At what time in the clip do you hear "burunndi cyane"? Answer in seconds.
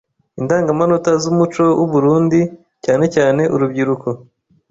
1.91-3.05